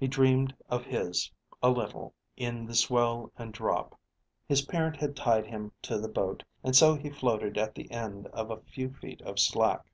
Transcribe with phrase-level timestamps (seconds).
[0.00, 1.30] He dreamed of his,
[1.62, 3.96] a little, in the swell and drop.
[4.48, 8.26] His parent had tied him to the boat, and so he floated at the end
[8.32, 9.88] of a few feet of slack.